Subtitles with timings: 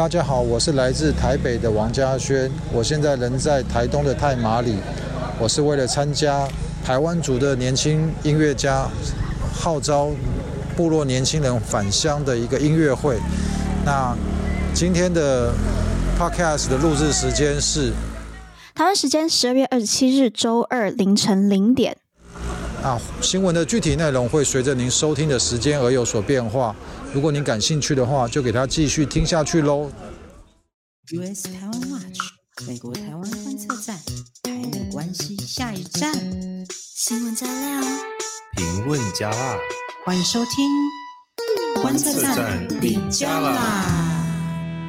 [0.00, 4.76] 大家好，我是来自台北的王家轩，我现在人在台东的太麻里，
[5.38, 6.48] 我是为了参加
[6.82, 8.88] 台湾族的年轻音乐家
[9.52, 10.08] 号召
[10.74, 13.18] 部落年轻人返乡的一个音乐会。
[13.84, 14.16] 那
[14.72, 15.52] 今天的
[16.18, 17.92] podcast 的录制时间是
[18.74, 21.98] 台湾时间十二月二十七日周二凌晨零点。
[22.82, 26.74] 啊，新闻的具体内容会随着您收听的时间而有所变化。
[27.12, 29.90] 如果您感兴趣的话，就给他继续听下去喽。
[31.12, 32.18] US 台湾 Watch，
[32.66, 33.98] 美国台湾观测站，
[34.42, 36.14] 台美关系下一站，
[36.94, 37.82] 新闻加料，
[38.56, 39.58] 评论加辣，
[40.06, 40.66] 欢迎收听
[41.82, 43.50] 观测站底加辣。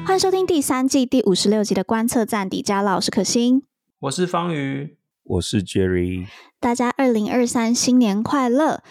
[0.06, 3.64] 欢迎收听第三季第五十六集的观测站底加辣，我是可心，
[4.00, 6.26] 我是方瑜，我是 Jerry。
[6.58, 8.82] 大家二零二三新年快乐！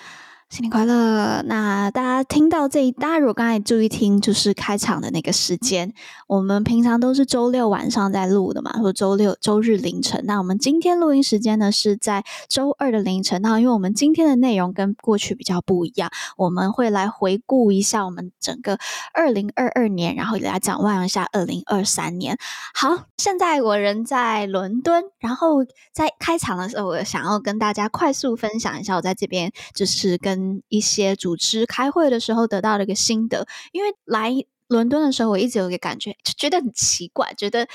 [0.52, 1.42] 新年快乐！
[1.44, 5.94] 那大家听到这一，大家如果刚才注意听，就是开场的那个时间，
[6.28, 10.22] 我们平常都是周六晚上在录的嘛，或周六、周日凌晨。
[10.26, 13.42] 那我们今天录音时间呢是在周二的凌晨。
[13.42, 18.78] 那因为我们今天的内容跟过去比较不一样，我们会来回顾一下我们整个
[19.14, 22.38] 二零二二年，然后来展望一下二零二三年。
[22.74, 25.64] 好，现在我人在伦敦，然后
[25.94, 30.41] 在开场的时候，我想要跟大家快速分享一下我在这边就是跟。
[30.70, 34.34] 一些组织开会的时候得到了一个心得，因为来
[34.68, 37.68] 伦敦的时候，我一直有一个感觉，就觉得很奇怪，觉得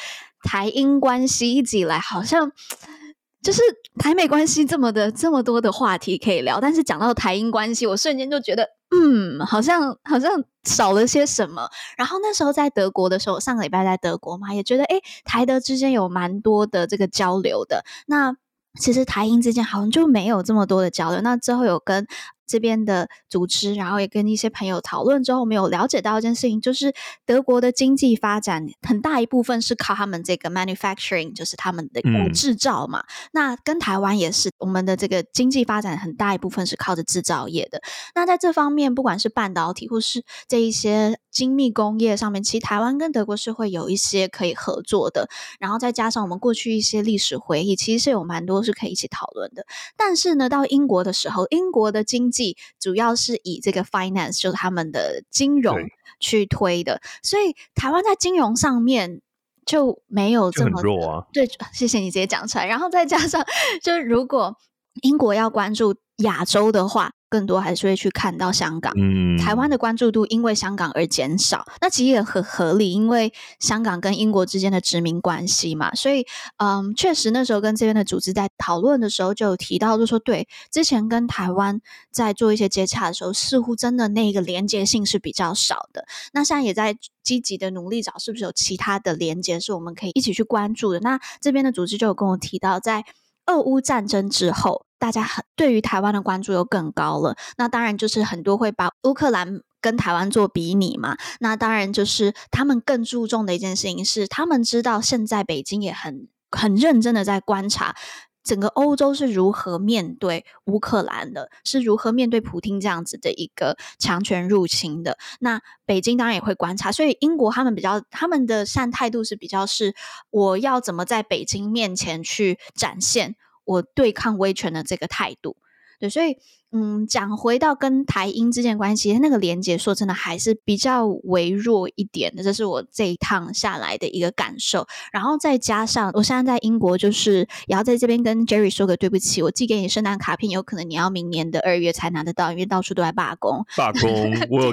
[0.43, 2.51] 台英关系一直以来好像
[3.43, 3.63] 就是
[3.99, 11.69] 台美关系这么的这么多的话题可以聊，但是讲到台英关系，我瞬间就觉得，嗯，好像好像少了些什么。
[11.97, 17.85] 然后那时候在德国的时候，上个礼拜在德国嘛，也觉得，诶，台德之间有蛮多的这个交流的。
[18.07, 18.35] 那
[18.81, 21.21] 其实台英之间好像就没有这么多的交流。
[21.21, 22.07] 那之后有跟
[22.47, 26.95] 这边的组织，然后也跟一些朋友讨论之后，我们有了解到一件事情，就是
[27.25, 32.01] 德国的经济发展很大一部分是靠他们这个 manufacturing，就是他们的
[32.33, 33.01] 制造嘛。
[33.01, 37.81] 嗯、那跟台湾也是，我们的这个经济发展很大一部分是靠着制造业的。
[38.15, 45.29] 那在这方面，不管是半导体或是这一些精密工业上面，其实台湾跟德国是会有一些可以合作的。
[45.61, 49.67] 然后再加上我们过去一些历史回忆，其实是有蛮多是可以一起讨论的。
[49.99, 55.77] 但是呢，到英国的时候，英国的经济主要是以这个 finance 就是他们的金融
[56.19, 59.21] 去推的，所以台湾在金融上面
[59.67, 61.27] 就没有这么弱啊。
[61.35, 62.67] 对，谢谢你直接讲出来。
[62.67, 63.45] 然后再加上，
[63.85, 64.57] 就如果
[65.03, 67.13] 英国要关注亚洲的话。
[67.29, 76.25] 更多还是会去看到香港，嗯，台湾的关注度因为香港而减少，那其实也很合理，因为香港跟英国之间的殖民关系嘛，所以，
[76.59, 93.05] 嗯，确实那时候跟这边的组织在讨论的时候就有提到，就说对，之前跟台湾在做一些接洽的时候，似乎真的那个连接性是比较少的，那现在也在积极的努力找是不是有其他的连接是我们可以一起去关注的，那这边的组织就有跟我提到，在
[93.47, 94.87] 俄乌战争之后。
[95.07, 101.17] 大家很对于台湾的关注又更高了，那当然就是很多会把乌克兰跟台湾做比拟嘛。
[101.39, 107.95] 那当然就是他们更注重的一件事情是，他们知道现在北京也很很认真的在观察
[108.43, 115.17] 整个欧洲是如何面对乌克兰的，是如何面对普丁这样子的一个强权入侵的。
[115.39, 119.95] 那北京当然也会观察，所以英国他们比较他们的善态度是比较是
[120.31, 123.37] 我要怎么在北京面前去展现。
[123.67, 125.57] 我对抗威权的这个态度，
[126.01, 126.39] 对，所以，
[126.73, 134.87] 嗯，讲回到跟台英之间关系，那个连接，说真的还是比较微弱一点的，这是我这一趟下来的一个感受。
[135.11, 143.65] 然后再加上，我现在在英国，就是也要在这边跟 Jerry 说个对不起，我寄给你圣诞卡片，有可能你要明年的二月才拿得到，因为到处都在罢工。
[143.77, 144.11] 罢工，
[144.51, 144.73] 我有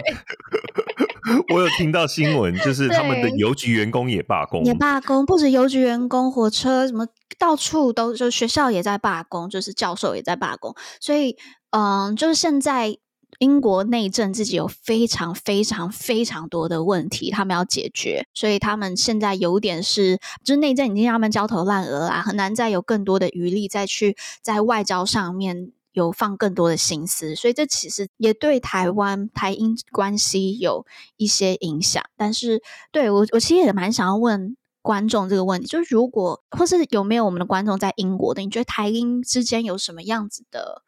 [1.54, 7.08] 我有听到新闻，就是他们的邮局员工也罢工，也罢工，不止邮局员工，火车什么。
[7.40, 11.36] 到处都就学校也在罢工，就是教授也在罢工，所以
[11.72, 12.96] 嗯，就是现在
[13.40, 30.86] 英国内政自己有非常非常非常多的问题，他们要解决，所以他们现在有点是，就是内政已经让他们焦头烂额啊，很难再有更多的余力再去在外交上面有放更多的心思，所以这其实也对台湾台英关系有
[31.16, 32.04] 一些影响。
[32.18, 32.62] 但是
[32.92, 34.58] 对我，我其实也蛮想要问。
[34.86, 40.84] 观众这个问题，就是如果或是有没有我们的观众在英国的，你觉得台英之间有什么样子的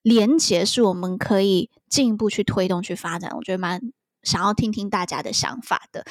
[0.00, 3.30] 连结是我们可以进一步去推动、去发展？
[3.36, 3.78] 我觉得蛮
[4.22, 6.06] 想要听听大家的想法的。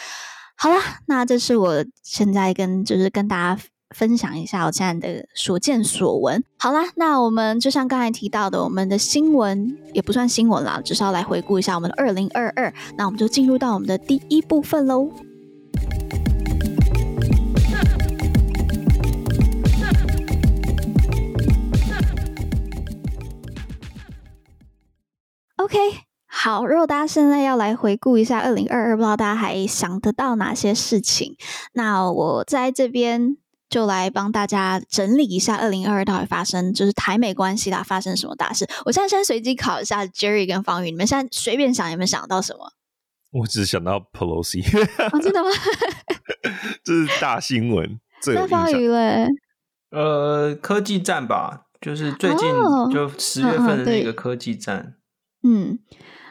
[0.55, 6.43] 好了，那这是我现在跟就是跟大家分享一下我现在的所见所闻。
[6.57, 12.73] 好啦，那我们就像刚才提到的，我们的新闻也不算新闻啦，只是要来回顾一下我们的二零二二。
[12.97, 15.09] 那我们就进入到我们的第一部分喽。
[25.57, 25.77] OK，
[26.27, 31.35] 好，如果大家现在要来回顾一下二零二二，不知道大家还想得到哪些事情？
[31.73, 33.37] 那我在这边
[33.75, 38.66] 就来帮大家整理一下二零二二到底发生，就是台美关系啦，发生什么大事？
[38.86, 42.72] 我现在先随机考一下 Jerry 跟方宇，你们现在随便想有没有想到什么？
[43.38, 44.63] 我只想到 Pelosi，
[45.12, 45.50] 哦，真的吗？
[46.86, 48.00] 这是大新闻。
[48.33, 49.27] 那方宇嘞？
[49.92, 52.50] 呃，科技战吧，就是最近
[52.94, 54.78] 就十月份的那个科技战。
[54.78, 54.94] 哦、
[55.44, 55.80] 嗯，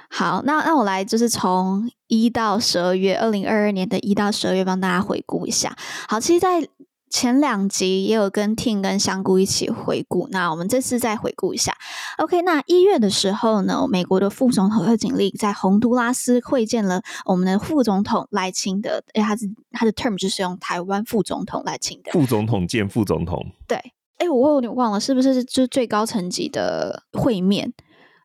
[0.09, 5.77] 好，那那我来就是从一到十二月，二零二二年的一到十二月，帮大家回顾一下。
[6.09, 6.67] 好，其实，在
[7.15, 11.73] 前两集也有跟 Ting 跟香菇一起回顾，那我们这次再回顾一下。
[12.19, 23.47] OK，那一月的时候呢，美国的副总统贺锦丽在洪都拉斯会见了我们的副总统赖清德，哎，他是他的 term 就是用台湾副总统赖清德，副总统见副总统。
[23.69, 23.79] 对，
[24.19, 27.73] 哎，我有点忘了，是不是就最高层级的会面？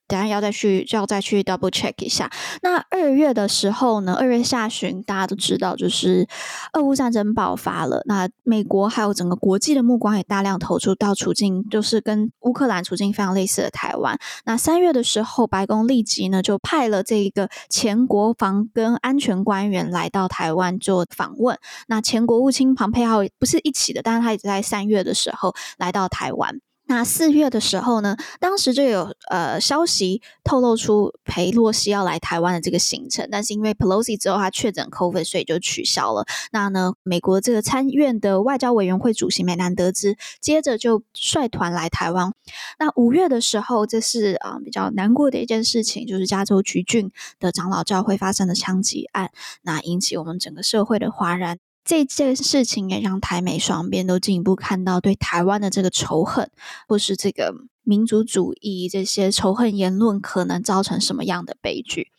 [0.09, 2.29] 等下要再去，就要再去 double check 一下。
[2.63, 6.27] 那二月的时候呢，二月下旬，大家都知道，就是
[6.73, 8.01] 俄乌战争爆发了。
[8.05, 14.17] 那美国还有整个国际的目光也大量投注到处境，就是跟乌克兰处境非常类似的台湾。
[14.45, 21.57] 那三月的时候，白宫立即呢就派了这个前国防跟安全官员来到台湾做访问。
[21.87, 26.59] 那前国务卿庞佩奥不是一起的，但是他也在三月的时候来到台湾。
[26.89, 36.25] 那四月的时候呢，当时就有呃消息透露出裴洛西要来台湾的这个行程，但是因为 Pelosi 之后他确诊 COVID，所以就取消了。
[36.51, 42.33] 那呢，美国这个参议院的外交委员会主席美南德知接着就率团来台湾。
[42.79, 49.29] 那五月的时候，这是啊、比较难过的一件事情，就是加州橘郡的长老教会发生的枪击案，
[49.61, 51.59] 那引起我们整个社会的哗然。
[51.83, 56.51] 这件事情也让台美双边都进一步看到对台湾的这个仇恨，
[56.87, 57.53] 或是这个
[57.83, 62.11] 民族主义这些仇恨言论可能造成什么样的悲剧。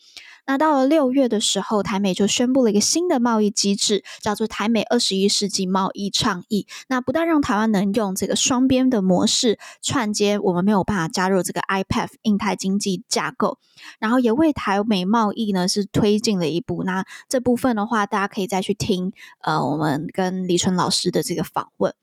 [0.51, 6.67] 那到了六月的时候，台美就宣布了一个新的贸易机制，叫做台美二十一世纪贸易倡议。
[6.89, 13.59] 那不但让台湾能用这个双边的模式串接，我们没有办法加入这个 IPF 印太经济架构，
[14.01, 16.83] 然后也为台美贸易呢是推进了一步。
[16.83, 19.13] 那这部分的话，大家可以再去听
[19.43, 21.95] 呃我们跟李淳老师的这个访问。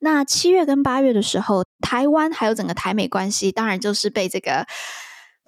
[0.00, 4.66] 那七月跟八月的时候，台湾还有整个台美关系，当然就是被这个。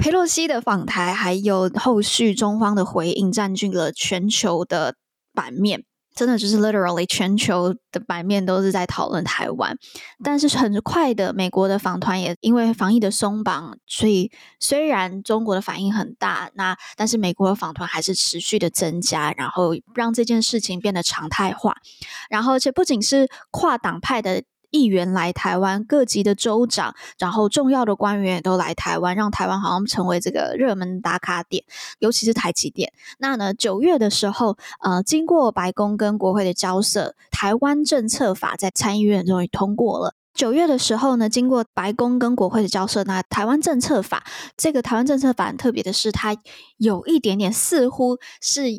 [0.03, 4.97] 佩洛西的访台，还有后续中方的回应，占据了全球的
[5.33, 5.85] 版面。
[6.13, 9.79] 真的就是 literally 全球的版面都是在讨论台湾。
[10.25, 21.77] 但是很快的，美国的访团也因为防疫的松绑，所以虽然中国的反应很大，那但是美国的访团还是持续的增加，然后让这件事情变得常态化。
[22.29, 24.43] 然后，而且不仅是跨党派的。
[24.73, 31.63] 议员来台湾，各级的州长，然后重要的官员也都来台湾，让台湾好像成为这个热门打卡点，
[32.01, 32.93] 尤其是台积电。
[33.19, 40.15] 那呢，九月的时候，呃，经过白宫跟国会的交涉，台湾政策法在参议院终于通过了。
[40.35, 44.25] 九月的时候呢，经过白宫跟国会的交涉，那台湾政策法
[44.57, 46.35] 这个台湾政策法特别的是，它
[46.79, 48.71] 有一点点似乎是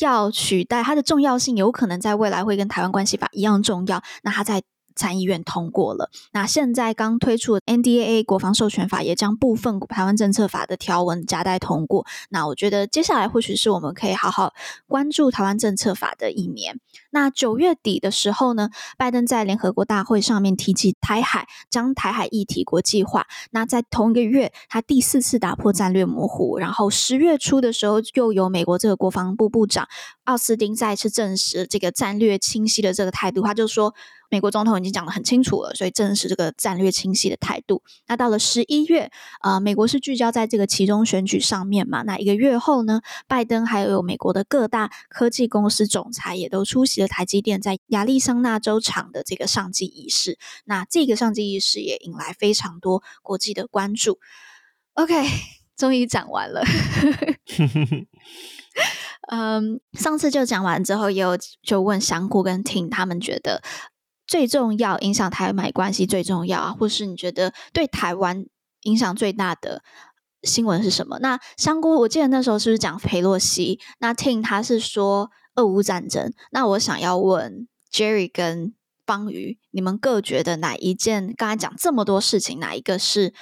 [0.00, 4.02] 要取代它的重要性，有可能在未来会跟台湾关系法一样重要。
[4.24, 4.64] 那它在
[4.96, 12.06] 参议院通过了，那现在刚推出的 NDAA 国防授权法也将部分台湾政策法的条文夹带通过。
[12.30, 14.54] 那我觉得接下来或许是我们可以好好
[14.88, 16.80] 关注台湾政策法的一年。
[17.10, 23.26] 那九月底的时候呢，拜登在联合国大会上面提及台海，将台海议题国际化。
[23.50, 26.58] 那在同一个月，他第四次打破战略模糊。
[26.58, 29.86] 然后十月初的时候，又有美国这个国防部部长
[30.24, 33.42] 奥斯汀再次证实这个战略清晰的这个态度。
[33.42, 33.94] 他就说。
[34.30, 37.82] 美国总统已经讲得很清楚了，所以正是这个战略清晰的态度。
[38.06, 39.10] 那到了十一月，
[39.42, 42.02] 呃，美国是聚焦在这个其中选举上面嘛。
[42.02, 50.38] 那一个月后呢，拜登还有美国的各大科技公司总裁也都出席了台积电在亚利桑那州厂的这个上机仪式。
[50.64, 54.18] 那这个上机仪式也引来非常多国际的关注。
[54.94, 55.14] OK，
[55.76, 56.64] 终于讲完了。
[59.28, 63.62] 嗯，上次就讲完之后，也有就问香菇跟 Ting 他们觉得。
[64.26, 68.44] 最重要影响台美关系最重要啊，或是你觉得对台湾
[68.82, 69.82] 影响最大的
[70.42, 71.18] 新闻是什么？
[71.20, 73.80] 那香菇，我记得那时候是不是讲裴洛西？
[73.98, 76.32] 那 Tin 他是说俄乌战争。
[76.50, 81.32] 那我想要问 Jerry 跟方瑜，你们各觉得哪一件？
[81.36, 83.32] 刚才讲这么多事情，哪一个是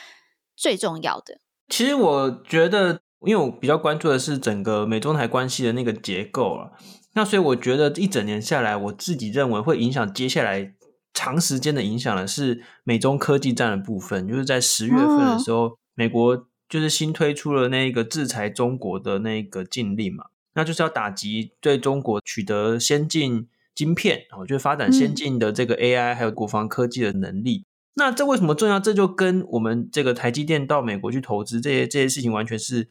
[0.55, 1.39] 最重要的？
[1.69, 6.73] 其实我觉得，因为我比较关注的是整个美中台关系的那个结构啊。
[7.15, 10.75] 那所以我觉得一整年下来，我自己认为会影响接下来
[11.13, 27.59] 长时间的影响的是美中科技战的部分，就是在十月份的时候，美国就是新推出了那个制裁中国的那个禁令嘛，那就是要打击对中国取得先进晶片，我觉得发展先进的这个 AI 还有国防科技的能力。
[27.59, 28.81] 嗯、那这为什么重要？
[28.81, 32.89] 这就跟我们这个台积电到美国去投资这些这些事情完全是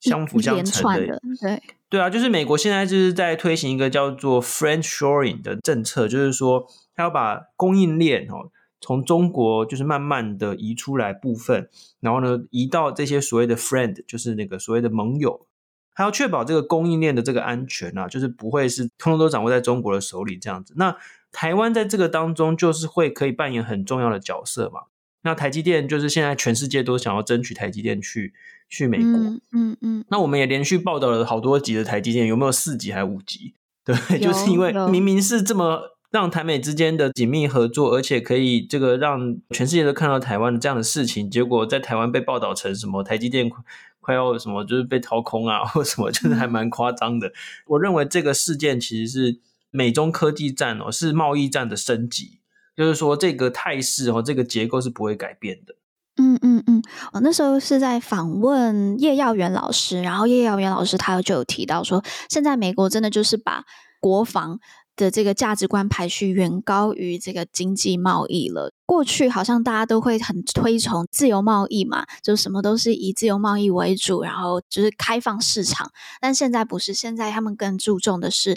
[0.00, 1.06] 相辅相成的。
[1.06, 1.62] 的对
[1.94, 8.50] 对啊，就是美国现在就是在推行一个叫做 friendshoring 的政策，就是说他要把供应链哦。
[8.80, 11.68] 从中国就是慢慢的移出来部分，
[12.00, 15.46] 然后呢，移到这些所谓的 friend，就是那个所谓的盟友，
[15.92, 20.74] 还要确保这个供应链的这个安全啊，就是不会是通通都掌握在中国的手里这样子。
[20.76, 20.96] 那
[21.30, 24.80] 台湾在这个当中就是会可以扮演很重要的角色嘛。
[25.24, 28.32] 那台积电就是现在全世界都想要争取台积电去
[28.68, 30.04] 去美国，嗯嗯，嗯。
[30.08, 33.54] 那我们也连续报道了好多集的台积电，有没有四集还是五集？
[33.84, 35.90] 对，就是因为明明是这么。
[36.10, 43.50] 让台美之间的紧密合作，而且可以这个让全世界都看到台湾的这样的事情，结果在台湾被报道成什么台积电
[43.98, 47.32] 快要什么就是被掏空啊，或什么就是还蛮夸张的。
[47.66, 49.40] 我认为这个事件其实是
[49.72, 52.38] 美中科技战哦，是贸易战的升级，
[52.76, 55.74] 就是说这个态势哦，这个结构是不会改变的。
[56.16, 63.64] 嗯嗯嗯，我那时候是在访问叶耀元老师，然后叶耀元老师他就有提到说，现在美国真的就是把
[64.00, 64.58] 国防。
[64.96, 68.72] 的这个价值观排序远高于这个经济贸易了。
[68.86, 75.90] 过去好像大家都会很推崇自由贸易嘛，就什么都是以自由贸易为主，然后就是开放市场。
[76.20, 78.56] 但现在不是，现在他们更注重的是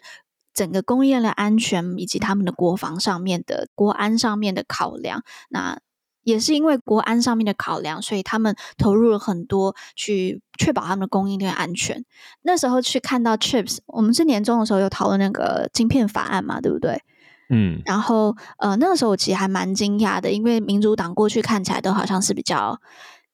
[0.57, 5.21] 整个供应链的安全以及他们的国防上面的国安上面的考量。
[5.49, 5.79] 那
[6.23, 12.03] 也是因为国安上面的考量，所以他们投入了很多去确保他们的供应链安全。
[12.41, 17.03] 那时候去看到 Chips，我们是年终的时候有讨论那个晶片法案嘛，对不对？
[17.49, 17.83] 嗯。
[17.85, 22.81] 然后呃，那个时候我其实还蛮惊讶的，因为民主党过去看起来都好像是比较。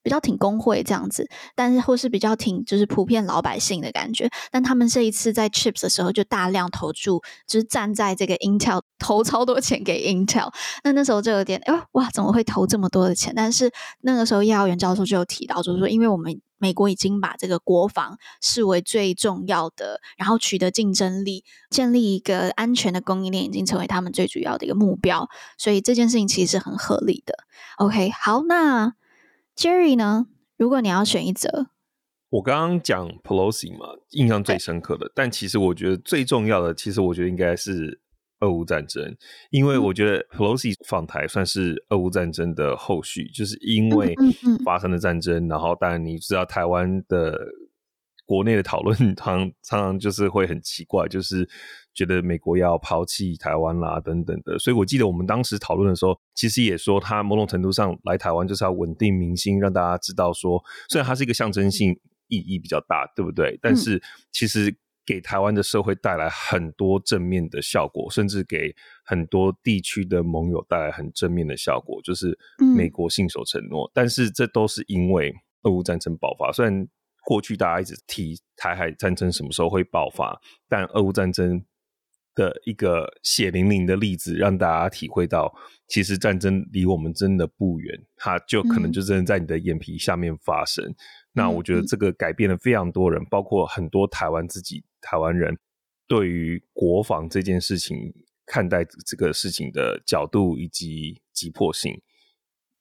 [0.04, 4.30] 比较挺工会这样子，但是或是比较挺就是普遍老百姓的感觉。
[4.52, 10.54] 但他们这一次在 Chips 的时候就大量投注，就是站在这个 Intel 投超多钱给 Intel。
[10.84, 13.34] 那那时候就有点，哎哇，怎么会投这么多的钱？
[13.36, 25.30] 但是那个时候叶耀元教授就有提到，就是说，因为我们美国已经把这个国防视为最重要的，然后取得竞争力，建立一个安全的供应链，已经成为他们最主要的一个目标。
[25.58, 27.36] 所以这件事情其实是很合理的。
[27.78, 28.94] OK，好，那。
[29.56, 30.28] Jerry 呢？
[30.58, 31.68] 如果你要选一则，
[32.30, 35.12] 我刚刚讲 Pelosi 嘛，印象最深刻的。
[35.14, 38.02] 但其实我觉得最重要的，其实我觉得应该是
[38.40, 39.16] 俄乌战争，
[39.52, 44.16] 因为我觉得 Pelosi 访台算是俄乌战争的后续，就是因为
[44.66, 47.38] 发生了战争，然后当然你知道台湾的
[48.26, 51.48] 国内的讨论， 常常常就是会很奇怪，就是。
[51.94, 61.92] 觉得美国要抛弃台湾啦，等等的，所以我记得我们当时讨论的时候，其实也说他某种程度上来台湾就是要稳定民心，让大家知道说，虽然它是一个象征性
[62.28, 63.60] 意义比较大，对不对？
[63.62, 68.74] 但是其实给台湾的社会带来很多正面的效果，甚至给
[69.06, 72.36] 很多地区的盟友带来很正面的效果，就是
[72.76, 73.92] 美国信守承诺。
[73.94, 75.32] 但是这都是因为
[75.62, 76.88] 俄乌战争爆发，虽然
[77.24, 81.64] 过去大家一直提台海战争什么时候会爆发，但俄乌战争。
[82.36, 85.54] 的一个血淋淋的例子，让大家体会到，
[85.88, 90.84] 其实战争离我们真的不远，它就可能就真的在你的眼皮下面发生。
[90.86, 90.96] 嗯、
[91.34, 95.58] 那我觉得这个改变了非常多人，嗯、包括很多台湾自己台湾人
[96.08, 98.14] 对于国防这件事情
[98.46, 102.02] 看待这个事情的角度以及急迫性。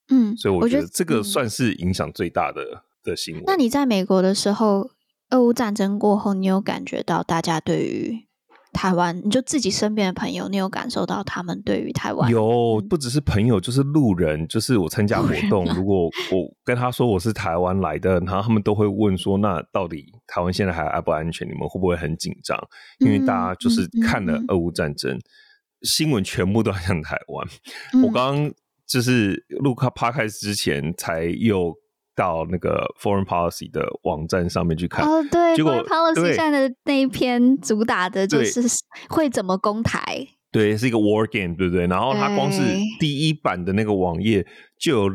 [0.09, 3.44] 嗯，所以我觉得这个算是影响最大的、嗯、的新闻。
[3.47, 4.90] 那你在美国的时候，
[5.30, 8.26] 俄乌战争过后，你有感觉到大家对于
[8.72, 12.30] 台湾，你就自己身边的朋友，你有感受到他们对于台湾？
[12.30, 16.10] 有，不只是朋友，就是路人，就是我参加活动，如果我
[16.64, 21.46] 跟他说我是台湾来的，然后他们都会问说，那到底台湾现在还安不安全？
[21.46, 22.58] 你们会不会很紧张？
[23.00, 25.22] 因为大家就是看了俄乌战争，嗯嗯嗯、
[25.82, 27.46] 新闻全部都在讲台湾。
[27.92, 28.52] 嗯、我刚刚
[28.86, 31.74] 就是录开 Podcast 之前才有。
[32.14, 38.62] 到那个 Foreign Policy 的网站上面去看哦，对，结果 Foreign Policy 现在的那一篇主打的就是
[39.09, 41.87] 会怎么攻台，对，是一个 War Game，对不对？
[41.87, 42.61] 然后它光是
[43.00, 44.47] 第一版的那个网页
[44.78, 45.14] 就有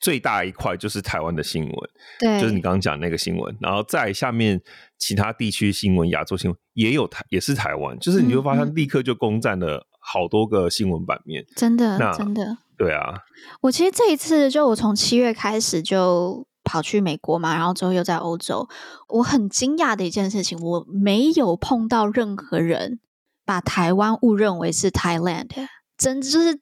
[0.00, 1.74] 最大一块就是台湾的新闻，
[2.20, 4.60] 对，就是你刚刚讲那个新闻，然后在下面
[4.96, 12.58] 其他地区新闻、亚洲新闻也有台，也是台湾，就是你会发现立刻就攻占了好多个新闻版面，真的，真的。
[12.78, 13.12] 对啊，
[13.60, 18.68] 我其实这一次就我从七月开始就跑去美国嘛，然后之后又在欧洲。
[19.08, 23.00] 我很惊讶的一件事情，我没有碰到任何人
[23.44, 25.48] 把台湾误认为是 Thailand，
[25.96, 26.60] 真就是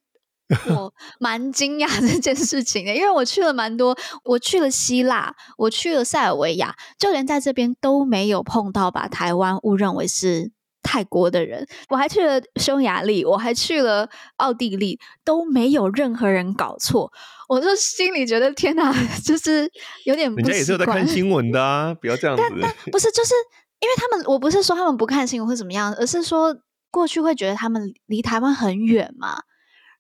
[0.71, 3.95] 我蛮惊讶这件事情的，因为我去了蛮多，
[4.25, 10.53] 我去了希腊，我去了塞尔维亚，就连在这边都没有碰到把台湾误认为是
[10.87, 11.67] 泰国的人。
[11.89, 17.13] 我还去了匈牙利，我还去了奥地利，都没有任何人搞错。
[17.49, 18.93] 我就心里觉得天哪，
[19.25, 19.69] 就是
[20.05, 20.37] 有点不。
[20.41, 22.43] 人家也是有在看新闻的啊，不要这样子。
[22.49, 23.35] 但但不是，就是
[23.81, 26.57] 因为他们，我不是说他们不看新闻或怎么样，而是说
[26.91, 29.43] 过去会觉得他们离台湾很远嘛。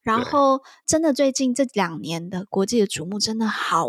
[0.02, 3.88] 然后，真的最近这两年的国际的瞩目真的好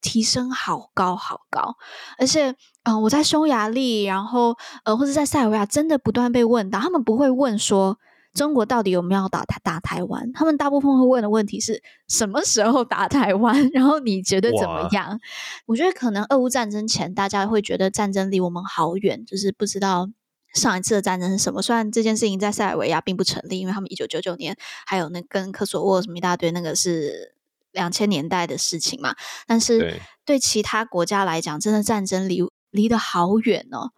[0.00, 1.76] 提升，好高好高。
[2.18, 7.98] 而且，嗯、呃，我在匈牙利，然后呃，或者在塞尔维亚，真的不断被问到，他们不会问说
[8.34, 15.18] 中国到底有没有打台打台湾，他们大部分会问的问题是什么时候打台湾， 然后你觉得怎么样？
[15.66, 20.08] 我觉得可能俄乌战争前，大家会觉得战争离我们好远，就是不知道。
[20.54, 21.62] 上一次的战争是什么？
[21.62, 27.34] 虽然这件事情在塞尔维亚并不成立，因为他们一九九九年还有那跟科索沃什么一大堆，那个是
[27.70, 29.14] 两千年代的事情嘛。
[29.46, 32.42] 但是对其他国家来讲，真的战争离
[32.72, 33.92] 离得好远哦，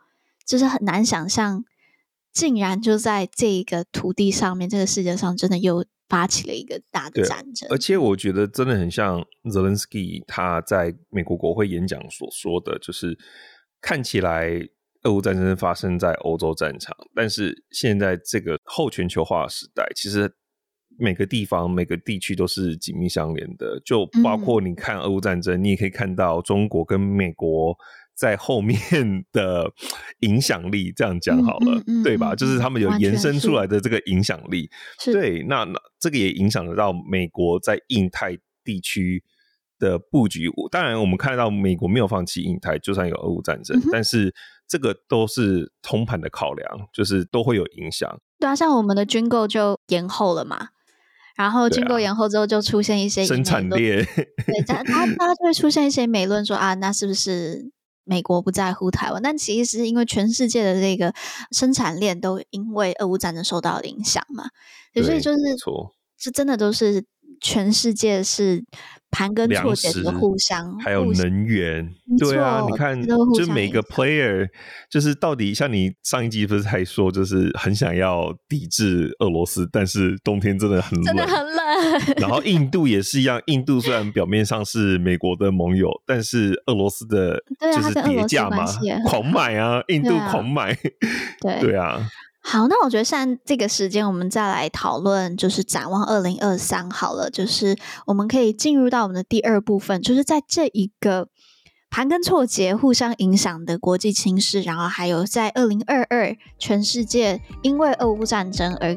[0.46, 1.64] 就是很难想象，
[2.30, 7.66] 竟然就在这个土地上面，这个世界上真的又发起了一个大的战争。
[7.70, 13.18] 而且我觉得真的很像泽连斯基他在美国国会演讲所说的，就是
[13.80, 14.68] 看起来。
[15.06, 20.34] 俄乌战争发生在欧洲战场，但是现在这个后全球化的时代，其实
[20.98, 23.78] 每个地方、每个地区都是紧密相连的。
[23.84, 27.76] 就包括你看俄乌战争，嗯、你也可以看到中国跟美国
[28.14, 28.78] 在后面
[29.32, 29.70] 的
[30.20, 30.92] 影响力。
[30.94, 32.34] 这样讲好了，嗯嗯嗯、对吧？
[32.34, 34.70] 就是他们有延伸出来的这个影响力。
[35.04, 39.22] 对，那那这个也影响得到美国在印太地区
[39.78, 40.50] 的布局。
[40.70, 44.34] 当然，我们看到美国没有放弃印太，就算有俄乌战争，嗯、但是。
[44.66, 48.18] 这个都是通盘的考量，就是都会有影响。
[48.40, 50.68] 对啊，像我们的军购就延后了嘛，
[51.36, 57.70] 然后军购延后之后就出现一些生产链，对，它它它就会出现一些美论说啊，那是不是
[58.04, 59.22] 美国不在乎台湾？
[59.22, 61.12] 但其实是因为全世界的这个
[61.50, 64.44] 生产链都因为俄乌战争受到了影响嘛，
[64.94, 67.04] 所以就是错，是真的都是
[67.44, 68.64] 全世界是。
[69.16, 74.48] 盘根错节的互相，还有能源，对啊，你看，就每个 player，
[74.90, 82.14] 就是到底像你上一集不是还说，就是很想要抵制俄罗斯，但是冬天真的很冷，真的很冷。
[82.16, 88.66] 然后印度也是一样，印度虽然表面上是美国的盟友，但是俄罗斯的就是叠价嘛，
[89.06, 90.76] 狂买啊，印度狂买，
[91.40, 92.04] 对对啊。
[92.46, 97.30] 好，那我觉得现在这个时间，我们再来讨论，就是展望二零二三好了。
[97.30, 97.74] 就是
[98.06, 101.28] 我们可以进入到我们的第二部分，就是在这一个
[101.90, 108.94] 盘根错节、互相影响的国际情势，然后还有在二零二二全世界因为俄乌战争而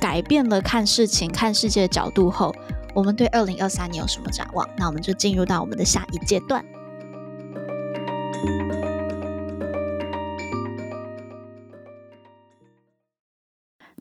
[0.00, 2.54] 改变了看事情、看世界的角度后，
[2.94, 4.66] 我们对二零二三年有什么展望？
[4.78, 6.64] 那我们就进入到我们的下一阶段。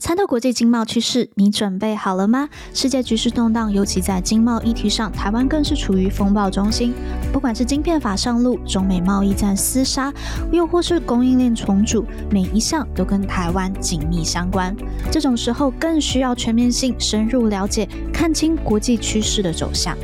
[0.04, 2.50] 参透国际经贸趋势，你准备好了吗？
[2.74, 6.94] 世界局势动荡，尤其在经贸议题上，台湾更是处于风暴中心。
[7.32, 10.14] 不管是晶片法上路、中美贸易战厮杀，
[10.52, 14.76] 又或是供应链重组，每一项都跟台湾紧密相关。
[15.10, 19.98] 这种时候，更需要全面性、深入了解，看清国际趋势的走向。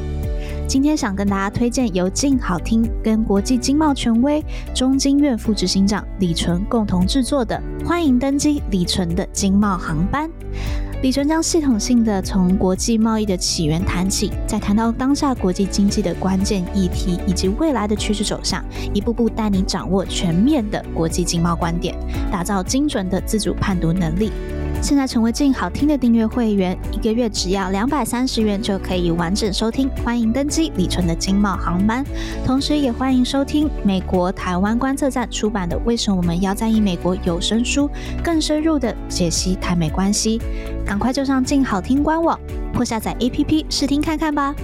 [0.69, 4.39] 今天想跟大家推荐由静好听跟国际经贸权威
[4.71, 10.29] 中经院副执行长李淳共同制作的《欢迎登机李淳的经贸航班》。
[11.01, 21.95] 李淳将系统性的从国际贸易的起源谈起，再谈到当下国际经济的关键议题以及未来的趋势走向，一步步带你掌握全面的国际经贸观点，
[22.31, 24.31] 打造精准的自主判读能力。
[24.81, 29.89] 现在成为静好听的订阅会员，一个月只要两百三十元就可以完整收听。
[30.05, 32.03] 欢迎登机李淳的经贸航班，
[32.45, 37.89] 同时也欢迎收听美国台湾观测站出版的《为什么我们要在意美国》有声书，
[38.23, 40.41] 更深入的解析台美关系。
[40.85, 42.39] 赶快就上静好听官网
[42.73, 44.55] 或下载 APP 试听看看吧。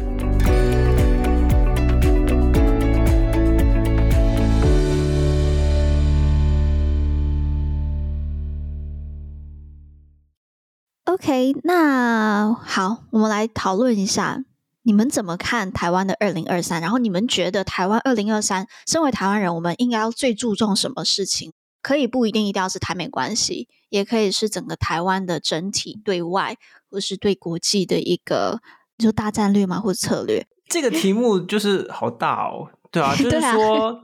[11.25, 14.43] OK，那好，我们来讨论一下，
[14.83, 16.79] 你们怎么看台湾的二零二三？
[16.79, 21.51] 然后你们觉得台湾二零二三，身为台湾人，我们应该要最注重什么事情？
[21.81, 26.55] 可以不一定一定要是台美关系，也可以是整个台湾的整体对外
[26.91, 28.59] 或是对国际的一个
[28.99, 30.45] 就大战略嘛，或者策略。
[30.69, 33.99] 这个题目就是好大哦，对啊， 就是说。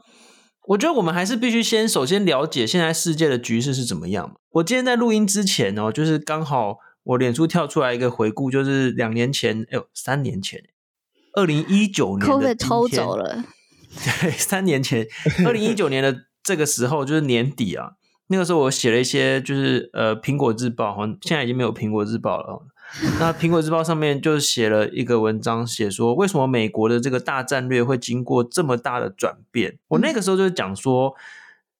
[0.68, 4.36] 我觉得我们还是必须先首先了解现在世界的局势是怎么样。
[4.52, 10.64] 我今天在录音之前哦，就是刚好我脸书跳出来一个回顾，就是两年前，哎呦，三年前，
[11.34, 13.44] 二零一九年的偷走了。
[14.22, 15.06] 对，三年前，
[15.46, 17.94] 二零一九年的这个时候，就是年底啊。
[18.28, 22.66] 那个时候我写了一些，就是呃，苹果日报，好像现在已经没有苹果日报了。
[23.20, 29.78] 那苹果日报上面就写了一个文章，写说为什么美国的这个大战略会经过这么大的转变。
[29.90, 31.14] 我那个时候就是讲说，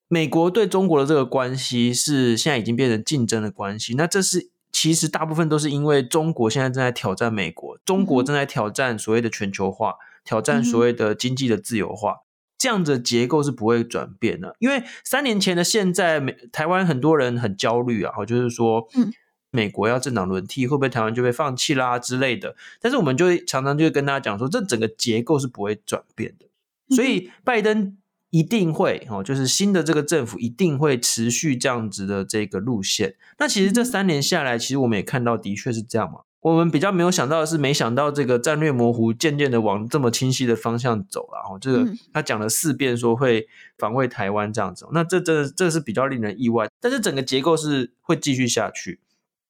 [0.08, 3.94] 美国对中国的这个关系是现在已经变成竞争的关系。
[3.94, 12.22] 那这是其实大部分都是因为中国现在正在挑战美国，中国正在挑战所谓的全球化，挑战所谓的经济的自由化。
[12.58, 19.10] 这样子的结构是不会转变的，因为三年前的现在，美台湾很多人很焦虑啊，就是说，嗯，
[19.50, 22.54] 美国要政党轮替，会不会台湾就被放弃啦之类的？
[22.80, 26.46] 但是我们就会常常就会跟大家讲说，这整个结构是不会转变的，
[26.94, 27.98] 所以拜登
[28.32, 33.14] 一定会哦，就是新的这个政府一定会持续这样子的这个路线。
[33.38, 36.20] 那其实这三年下来，其实我们也看到，的确是这样嘛。
[36.40, 41.42] 我们比较没有想到的是，没想到这个战略模糊渐渐的往这么清晰的方向走了。
[41.46, 46.70] 哈，这个他讲了四遍说会防卫台湾这样子，那这这这是比较令人意外。
[46.80, 49.00] 但是整个结构是会继续下去。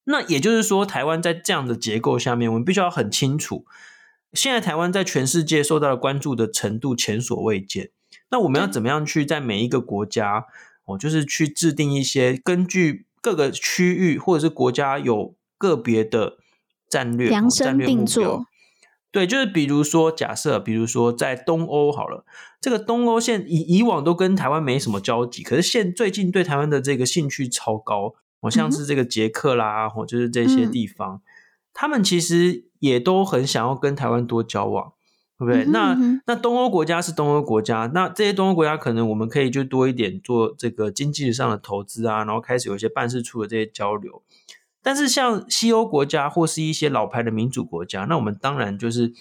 [0.04, 3.64] 那也就是说，台湾在这样的结构下面，我们必须要很清楚，
[4.32, 7.90] 现在台湾在全世界受到的关注的程度前所未见。
[8.32, 10.46] 那我们要怎么样去在每一个国家，
[10.86, 16.38] 哦，就是去制定一些根据各个区域或者是国家有个别的。
[16.92, 18.44] 战略量身定做，
[19.10, 22.26] 对，就是比如说，假设，比如说在东欧好了，
[22.60, 31.20] 这个东欧现以以往都跟台湾没什么交集，可是现最近对台湾的这个兴趣超高，我像是这个捷克啦，或、嗯、就是这些地方、嗯，
[31.72, 34.92] 他们其实也都很想要跟台湾多交往，
[35.44, 35.64] 对不对？
[35.64, 44.22] 嗯、那那东欧国家是东欧国家，那这些东欧国家可能我们可以就多一点做这个经济上的投资啊，然后开始有一些办事处的这些交流。
[44.82, 49.12] 但是像西欧国家或是一些老牌的民主国家，那我们当然就是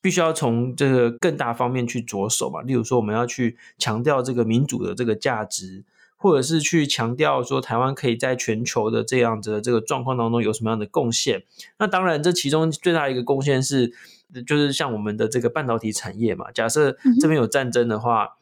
[0.00, 2.62] 必须要从这个更大方面去着手嘛。
[2.62, 5.84] 例如说，我们要去强调这个民主的这个价值，
[6.16, 11.44] 或者是去强调说台湾可以在全球的这样子的这个状况当中有什么样的贡献。
[11.78, 13.92] 那当然，这其中最大的一个贡献是，
[14.46, 16.50] 就是像我们的这个半导体产业嘛。
[16.52, 18.36] 假设这边有战争的话，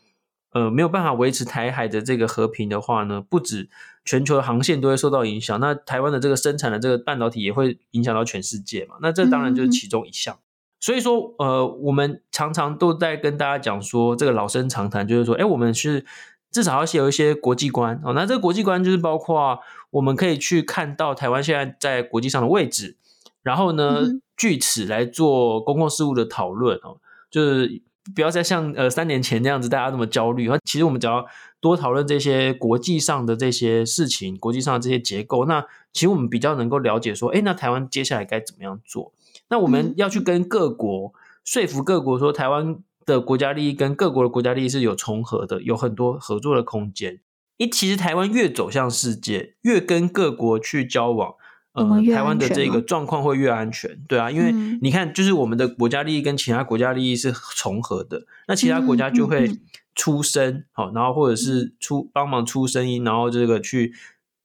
[0.52, 3.68] 呃，没有办法维持台海的这个和平的话呢，不止。
[4.06, 8.96] 全球的航线都会受到影响，那台湾的这个生产的这个半导体也会影响到全世界嘛？
[9.00, 10.34] 那这当然就是其中一项。
[10.34, 10.44] 嗯、
[10.78, 16.04] 所以说，呃，我们常常都在跟大家讲说，这个老生常谈，就是说，哎，我们是
[16.50, 18.12] 至少要有一些国际观哦。
[18.12, 22.98] 那这个国际观就是包括我们可以去看到台湾现在在国际上的位置，
[23.44, 24.02] 然后呢，
[24.36, 26.98] 据、嗯、此来做公共事务的讨论哦，
[27.30, 27.82] 就是。
[28.14, 30.46] 不要再像呃三年前那样子大家那么焦虑。
[30.62, 31.24] 其实我们只要
[31.58, 39.14] 多讨论这些国际上的这些事情，国际上的这些结构，那其实我们比较能够了解说，哎，那台湾接下来该怎么样做？
[39.48, 42.76] 那我们要去跟各国、嗯、说服各国说，台湾
[43.06, 47.20] 的国家利益跟各国的国家利益是有重合的，有很多合作的空间。
[47.56, 51.36] 一，其实台湾越走向世界，越跟各国去交往。
[51.74, 59.58] 呃，台湾的这个状况会越安全，对啊，因为你看，就是我们的国家利益跟其他国家利益是重合的，那其他国家就会
[59.96, 63.92] 出声，好，然后或者是出帮忙出声音，然后这个去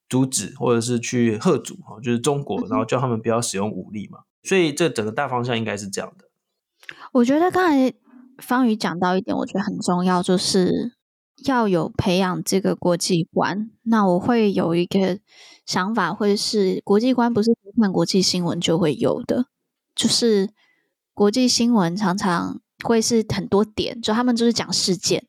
[0.08, 6.24] 阻止或者是去喝阻，哈，就是中国，然后叫他们不要使用武力嘛，所以这整个大方向应该是这样的。
[7.12, 7.94] 我觉得刚才
[8.38, 10.94] 方宇讲到一点，我觉得很重要，就是。
[11.44, 15.18] 要有培养这个国际观，那我会有一个
[15.66, 19.46] 想法，会是国际观不是看国际新闻就会有的，
[19.94, 20.50] 就是
[21.14, 25.26] 国际新闻常常会是很多点，就他们就是讲事件。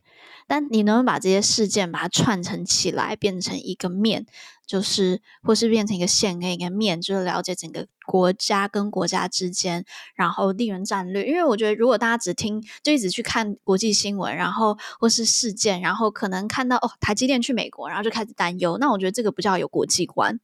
[0.47, 4.26] 但你能不能把这些事件把它串成起来，变成一个面，
[4.71, 9.84] 就是或是变成一个线跟一个面，就是了解整个国家跟国家之间，
[10.15, 11.25] 然后地缘战略。
[11.25, 20.39] 因为我觉得，如果大家只听，就一直去看国际新闻，然后或是事件，然后可能看到哦，台积电去美国，然后就开始担忧，那我觉得这个不叫有国际观。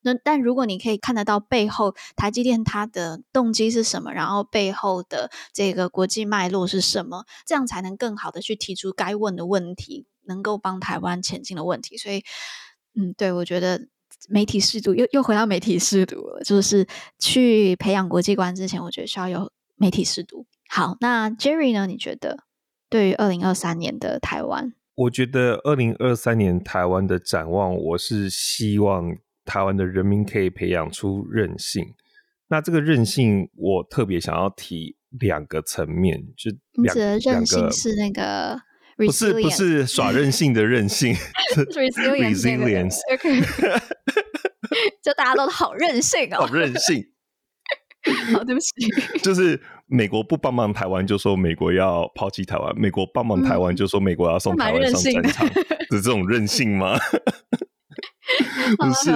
[0.00, 11.96] 那但如果你可以看得到背后台积电它的动机是什么，然后背后的这个国际脉络是什么，这样才能更好的去提出该问的问题，能够帮台湾前进的问题。
[11.96, 12.24] 所以，
[12.94, 13.88] 嗯，对，我觉得
[14.28, 16.86] 媒体识读又又回到媒体识读了，就是
[17.18, 20.46] 去培养国际观之前，我觉得需要有媒体识读。
[20.68, 21.86] 好，那 Jerry 呢？
[21.86, 22.44] 你觉得
[22.88, 24.72] 对于二零二三年的台湾？
[24.94, 29.16] 我觉得二零二三年台湾的展望，我是希望。
[29.48, 31.94] 台湾的人民可以培养出韧性，
[32.48, 36.50] 那这个韧性我特别想要提两个层面，就
[36.82, 38.60] 两个韧性是那个
[39.06, 41.14] 不是不是耍任性的任性，
[41.54, 42.98] Resilience。
[45.02, 47.04] 就大家都好任性哦，好任性。
[48.32, 48.68] 好，对不起。
[49.22, 55.46] 就是美国不帮忙台湾，就说美国要抛弃台湾；美国帮忙台湾，就说美国要送台湾上战场。
[55.48, 56.98] 的这种任性吗？
[58.78, 59.10] 不是。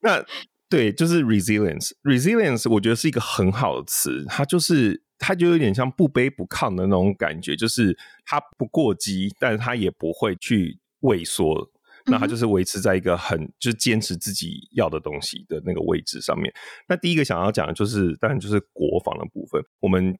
[0.00, 0.24] 那
[0.68, 1.90] 对，就是 resilience。
[2.02, 4.24] resilience，我觉得是一个很好的词。
[4.28, 11.70] 它就是，它就有点像不卑不亢的那种感觉，就是它不过激，但是它也不会去畏缩。
[12.06, 16.52] 那他就是维持在一个很就是坚持自己要的东西的那个位置上面。
[16.86, 19.62] 那第一个想要讲的就是，当然就是国防的部分。
[19.80, 20.14] 我们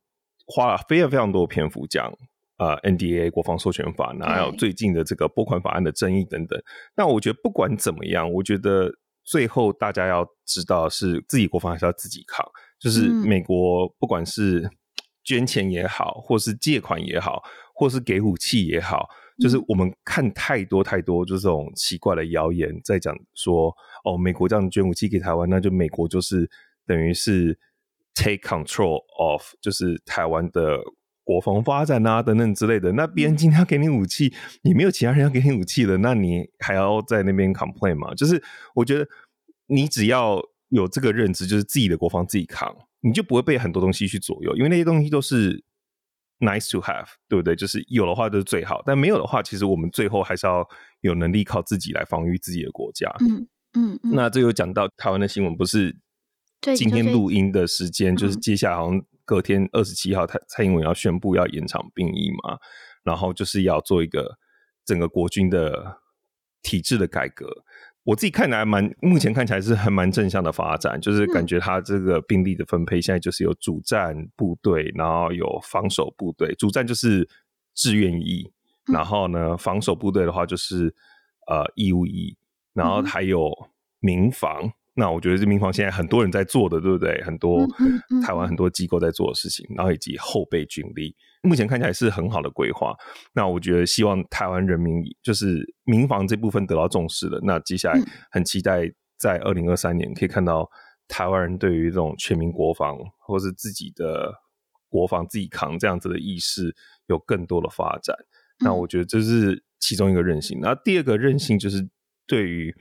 [0.46, 2.10] 花了非常非常多的篇幅讲
[2.56, 6.58] 呃 NDA 国防授权法，那还有最近的这个拨款法案的争议等等。
[6.96, 8.90] 那我觉得不管怎么样，我觉得
[9.22, 12.42] 最后大家要知道是自己国防还是要自己扛。
[12.80, 14.66] 就是美国不管是
[15.24, 17.42] 捐钱也好，或是借款也好，
[17.74, 19.08] 或是给武器也好。
[19.40, 26.48] 就是我们看太多太多，就是这种奇怪的谣言，在讲说哦，美国这样捐武器给台湾，那就美国就是
[26.86, 27.58] 等于是
[28.14, 30.78] take control of，就是台湾的
[31.24, 32.92] 国防发展啊等等之类的。
[32.92, 34.32] 那别人今天要给你武器，
[34.62, 38.14] 你没有其他人要给你武器了，那你还要在那边 complain 吗？
[38.14, 38.40] 就是
[38.72, 39.08] 我觉得
[39.66, 42.72] 你只要有这个认知，就是自己的国防自己扛，
[43.04, 45.62] 你就不会被很多东西去左右，因为那些东西都是。
[46.40, 47.54] Nice to have，对不对？
[47.54, 50.68] 就是有的话就是最好，但没有的话，其实我们最后还是要
[51.00, 53.08] 有能力靠自己来防御自己的国家。
[53.20, 55.96] 嗯嗯，嗯，那这有讲到台湾的新闻，不是
[56.76, 62.58] 今天录音的时间，就是接下来好像隔天二十七号，蔡蔡英文要宣布要延长兵役嘛，
[63.04, 64.36] 然后就是要做一个
[64.84, 66.00] 整个国军的
[66.62, 67.46] 体制的改革。
[68.04, 76.54] 我自己看来蛮，目前看起来是很蛮正向的发展，就是感觉他这个兵力的分配现在就是有主战部队，然后有防守部队。
[76.58, 77.26] 主战就是
[77.74, 78.52] 志愿役，
[78.92, 80.94] 然后呢，防守部队的话就是
[81.46, 82.36] 呃义务役，
[82.74, 83.50] 然后还有
[84.00, 84.70] 民防。
[84.96, 87.20] 那我觉得这民防现在很多人在做的，对不对？
[87.24, 87.66] 很多
[88.22, 92.94] 台湾很多机构在做的事情，然后以及后备军力，目前看起来是很好的规划。
[93.34, 97.38] 那我觉得希望台湾人民就是民防这部分得到重视了。
[97.42, 100.68] 那接下来很期待在二零二三年可以看到
[101.06, 104.32] 台湾人对于这种全民国防或是自己的
[104.88, 106.74] 国防自己扛这样子的意识
[107.06, 108.16] 有更多的发展。
[108.60, 110.58] 那我觉得这是其中一个韧性。
[110.60, 111.88] 那第二个韧性就是
[112.26, 112.74] 对于。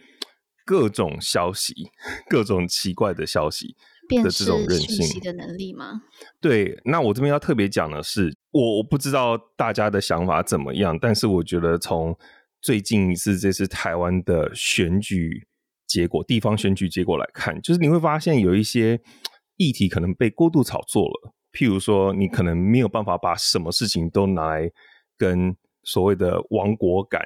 [0.66, 1.74] 各种消息，
[2.30, 3.76] 各种奇怪的消息
[4.10, 6.02] 的这种韧性的能力吗？
[6.42, 12.18] 对，那我这边要特别讲的是，我我不知道大家的想法怎么样，但是我觉得从
[12.62, 15.48] 最近一次这次台湾的选举
[15.88, 19.00] 结果，地方选举结果来看，就是你会发现有一些
[19.58, 24.70] 议题可能被过度炒作了，譬如说，你可能没有办法把什么事情都拿来
[25.18, 27.22] 跟所谓的亡国感。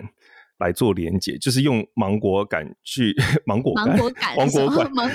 [0.60, 3.16] 来做连结，就是用芒果感去
[3.46, 4.50] 芒果干，芒果感， 芒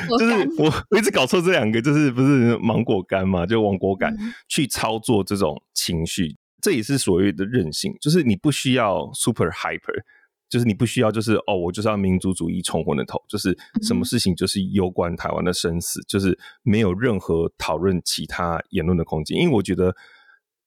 [0.06, 4.16] 果感，就是我我一直搞错这两个，就是不是芒果干嘛，就芒果感
[4.48, 10.02] 去操作这种情绪，这也是所谓的韧性，就是你不需要 super hyper，
[10.48, 19.94] 就是你不需要就是哦，我就是要民族主义冲昏了头，就是什么事情就是攸关台湾的生死，就是没有任何讨论其他言论的空间，因为我觉得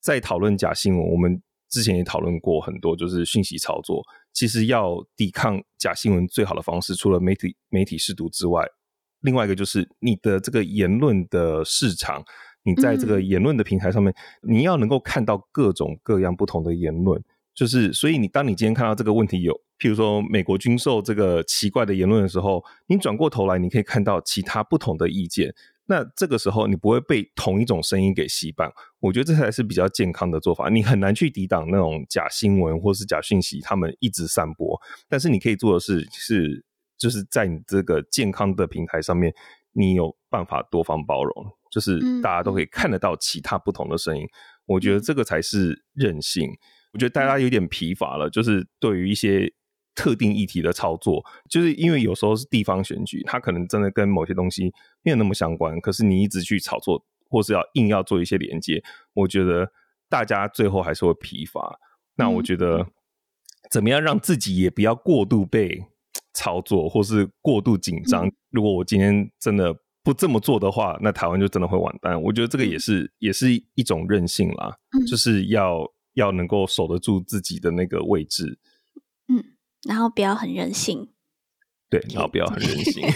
[0.02, 1.42] 在讨论假新闻，我们。
[1.68, 4.02] 之前也讨论过很多，就是讯息操作。
[4.36, 8.64] 其实要抵抗假新闻最好的方式，除了媒体媒体试读之外，
[9.22, 12.24] 另外一个就是你的这个言论的市场。
[12.68, 17.24] 你在这个言论的平台上面，嗯、你要能够看到各种各样不同的言论。
[17.54, 25.54] 就是，所以你当你今天看到这个问题有，譬如说美国军售这个奇怪的言论的时候，你转过头来，你可以看到其他不同的意见。
[25.88, 30.70] 那这个时候，你不会被同一种声音给洗版，我觉得这才是比较健康的做法。
[30.70, 34.80] 你很难去抵挡那种假新闻或是假讯息，他们一直散播。
[35.08, 36.66] 但是你可以做的是，是
[36.98, 39.34] 就是在你这个健康的平台上面，
[39.74, 41.34] 你有办法多方包容，
[41.70, 44.28] 就是大家都可以看得到其他不同的声音。
[44.66, 46.50] 我觉得这个才是韧性。
[46.94, 49.54] 我觉得大家有点疲乏了，就是对于一些。
[49.96, 55.80] 特定议题的操作，就是因为有时候是地方选举，它可能真的跟某些东西没有那么相关。
[55.80, 59.72] 可是你一直去炒作，或是要硬要做一些连接，我觉得
[60.10, 61.80] 大家最后还是会疲乏。
[62.18, 62.86] 那我觉得，
[63.72, 65.84] 怎么样让自己也不要过度被
[66.34, 68.30] 操作，或是过度紧张？
[68.52, 72.22] 如果我今天真的不这么做的话，那台湾就真的会完蛋。
[72.22, 74.78] 我觉得这个也是也是一种韧性啦，
[75.08, 78.60] 就是要要能够守得住自己的那个位置。
[79.86, 81.10] 然后不要很任性，
[81.90, 83.08] 对，然后不要很任性。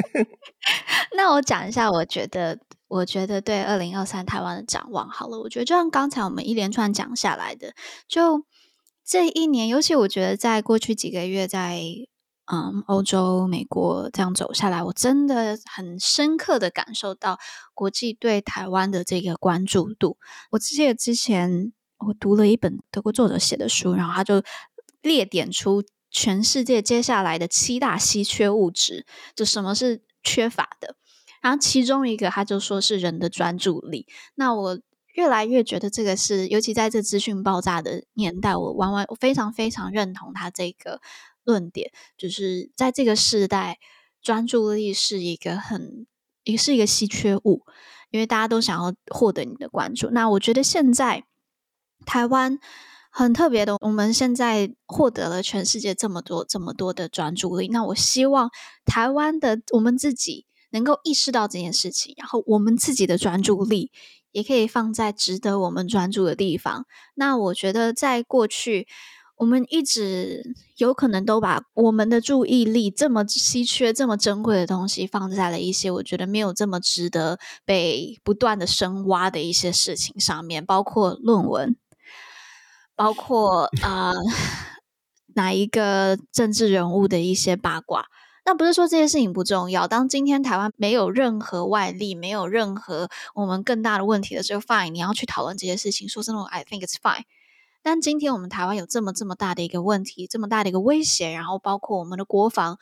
[1.16, 2.58] 那我讲一下，我觉得，
[2.88, 5.38] 我觉得对二零二三台湾的展望好了。
[5.40, 7.74] 我觉得就像刚才我们一连串讲下来的，
[8.08, 8.44] 就
[9.04, 11.82] 这一年，尤其我觉得在过去几个月在，在
[12.46, 17.38] 嗯，欧洲、美国这样走下来，我真的很深刻的感受到
[17.72, 20.18] 国际对台湾的这个关注度。
[20.50, 24.42] 我记得之前我读了一本德国作者写的书，然后他就
[25.02, 30.94] 列点出全世界接下来的七大稀缺物质，就什么是缺乏的。
[31.40, 34.06] 然后其中一个他就说是人的专注力。
[34.36, 34.78] 那我
[35.14, 41.00] 越来越觉得这个是，尤其在这资讯爆炸的年代，我完完我非常非常认同他这个。
[41.44, 43.80] 论点就是在这个时代，
[44.22, 46.06] 专注力是一个很
[46.44, 47.64] 也是一个稀缺物，
[48.10, 50.08] 因为大家都想要获得你的关注。
[50.10, 51.24] 那我觉得现在
[52.06, 52.60] 台湾
[53.12, 57.68] 很特别的，我们现在获得了全世界这么多这么多的专注力。
[57.68, 58.50] 那我希望
[58.86, 63.92] 台湾的我们自己能够意识到这件事情，然后我们自己的专注力
[64.32, 66.86] 也可以放在值得我们专注的地方。
[67.14, 68.88] 那我觉得在过去。
[69.38, 81.74] 我们一直有可能都把我们的注意力这么稀缺、这么珍贵的东西放在了一些我觉得没有这么值得被不断的深挖的一些事情上面，包括论文，
[83.02, 84.14] 包括啊、呃、
[85.34, 88.06] 哪一个政治人物的一些八卦。
[88.44, 89.88] 那不是说这些事情不重要。
[89.88, 97.24] 当今天台湾没有任何外力，没有任何我们更大的问题的时候，fine，你要去讨论这些事情，说真的，I think it's fine。
[97.82, 102.78] 但今天我们台湾有这么这么大的一个问题，这么大的一个威胁，然后包括我们的国防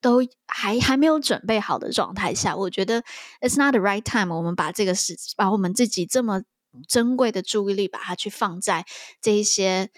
[0.00, 3.02] 都还还没有准备好的状态下，我觉得
[3.42, 4.34] it's not the right time。
[4.34, 6.42] 我们把这个事，把我们自己这么
[6.86, 8.84] 珍贵的注意力，把它去放在
[9.20, 9.90] 这一些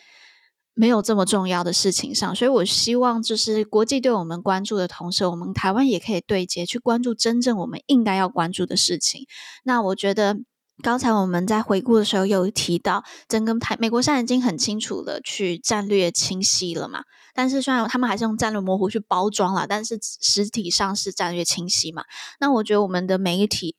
[0.74, 2.34] 没有这么重要的事情上。
[2.34, 9.26] 所以我希望，就是国际对我们关注的同时，我们台湾也可以对接，去关注真正我们应该要关注的事情。
[9.64, 10.38] 那我觉得。
[10.82, 22.04] 刚才我们在回顾的时候有提到，整个台美国现在已经很清楚的去战略清晰了嘛，但是虽然他们还是用战略模糊去包装了，但是实体上是战略清晰嘛。
[22.38, 23.76] 那我觉得我们的媒体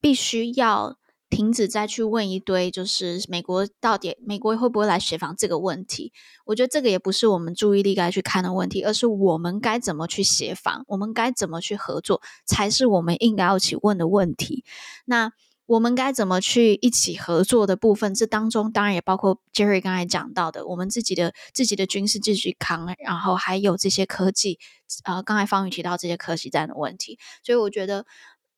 [0.00, 0.98] 必须要
[1.30, 6.12] 停止再去问一堆，就是美国到底美国会不会来协防这个问题？
[6.44, 14.64] 我觉得这个也不是我们注意力该去看的问题，而是我们该怎么去协防，我们该怎么去合作，才是我们应该要去问的问题。
[15.04, 15.32] 那。
[15.68, 24.60] 我们该怎么去一起合作的部分，这当中当然也包括 Jerry 刚才讲到的，我们自己的自己的军事继续扛，然后还有这些科技，
[25.02, 28.06] 呃，刚才方宇提到这些科技战的问题，所以我觉得，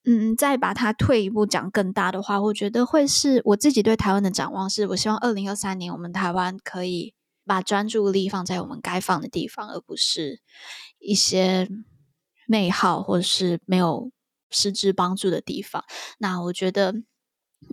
[0.04, 10.40] 嗯，再把它退一步讲更大的话，我觉得会是我自己对台湾的展望是，我希望二零二三年我们台湾可以把专注力放在我们该放的地方，而不是
[10.98, 11.68] 一些
[12.48, 14.10] 内耗或者是没有。
[14.50, 15.84] 实质帮助的地方，
[16.16, 16.90] 那我觉得，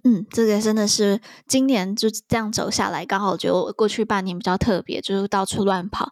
[0.04, 6.12] 嗯，这个真的是今年就这样走下来，刚好就过去半年比较特别，就是到处乱跑，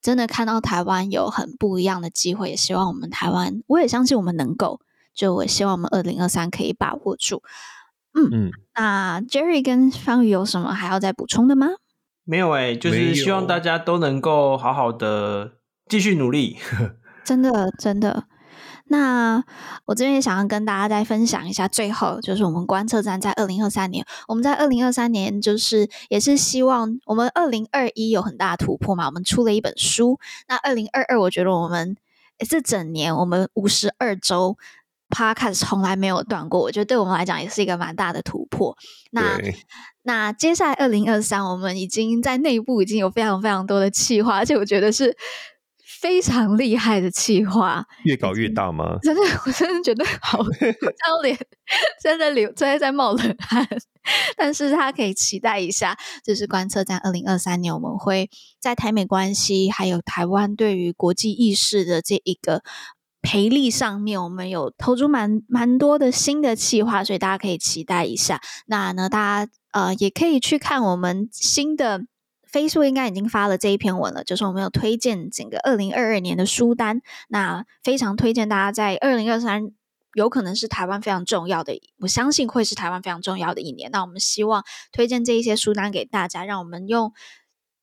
[0.00, 4.80] 真的看到台湾有很不一样的机会，也希望我们台湾，我也相信我们能够，
[5.16, 7.42] 就我希望我们二零二三可以把握住。
[8.14, 11.66] 嗯嗯，那 Jerry 跟方宇有什么还要再补充的吗？
[12.24, 15.52] 没有诶、欸，就是希望大家都能够好好的
[15.88, 16.56] 继续努力，
[17.24, 18.24] 真的真的。
[18.88, 19.42] 那
[19.84, 30.18] 我这边也想要跟大家再分享一下，最后就是我们观测站在二零二三年，我们在二零二三年就是也是希望我们二零二一有很大的突破嘛，我们出了一本书。
[30.48, 31.96] 那二零二二，我觉得我们
[32.48, 34.56] 这整年我们五十二周
[35.08, 38.76] Podcast 从来没有断过，我觉得对我们来讲也是一个蛮大的突破。
[39.10, 39.38] 那
[40.02, 45.16] 那接下来二零二三，我们已经在内部已经有非常非常多的企划，而且我觉得是。
[45.98, 48.98] 非常厉害的企划，越搞越大吗？
[49.02, 51.36] 真的，我真的觉得好 丢脸，
[52.02, 53.66] 真的流，真的在冒冷汗。
[54.36, 58.28] 但是他可以期待一下，就是观测站二零二三年，我们会
[58.60, 62.62] 在台美关系还有台湾对于国际意识的这一个
[63.26, 68.40] 培力上面，我们有投入蛮蛮多的新的企划，所以大家可以期待一下。
[68.66, 72.06] 那呢，大家呃也可以去看我们新的。
[72.52, 79.72] Facebook 应该已经发了这一篇文了，就是我们有推荐整个二零二二年的书单，那非常推荐大家在二零二三，
[80.14, 83.90] 有可能是台湾非常重要的，我相信会是台湾非常重要的一年。
[83.90, 87.12] 那我们希望推荐这一些书单给大家，让我们用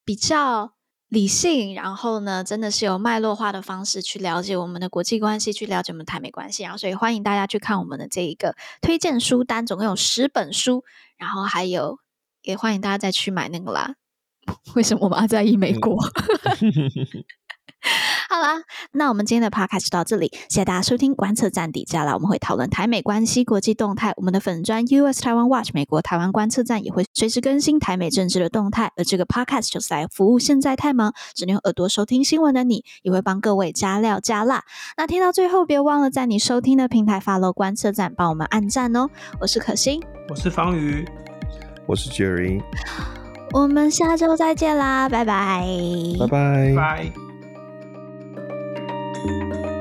[0.05, 0.73] 比较
[1.13, 6.63] 理性，然后呢，真的是有脉络化的方式去了解我们的国际关系，去了解我们台美关系。
[6.63, 10.83] 然后，所以欢迎大家去看我们的这一个推荐书单，总共有十本书，
[11.15, 11.99] 然后还有
[12.41, 13.93] 也欢迎大家再去买那个啦。
[14.75, 15.97] 为什么我们要在意美国？
[18.29, 18.61] 好啦，
[18.93, 24.13] 那我们今天的 podcast 就到这里，谢谢大家收听观测站底下啦，我们会讨论台美关系、国际动态。
[24.15, 28.91] 我们的粉专 US 台湾 Watch 美国台湾观测站也会随时更新台美政治的动态。
[28.95, 34.63] 而这个 podcast 就是来服务现在太忙只能用耳朵收听新闻的你，也会帮各位加料加辣。
[34.97, 39.09] 那听到最后，别忘了在你收听的平台 follow 观测站，帮我们按赞哦。
[39.41, 41.05] 我是可心，我是方瑜，
[41.85, 42.61] 我是 Jerry，
[43.51, 45.65] 我们下周再见啦，拜拜，
[46.19, 47.32] 拜拜，拜。
[49.23, 49.72] 拜